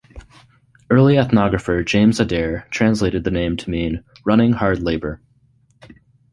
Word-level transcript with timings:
Early 0.89 1.13
ethnographer 1.17 1.85
James 1.85 2.19
Adair 2.19 2.65
translated 2.71 3.23
the 3.23 3.29
name 3.29 3.55
to 3.57 3.69
mean 3.69 4.03
"running 4.25 4.51
hard 4.53 4.81
labor". 4.81 5.21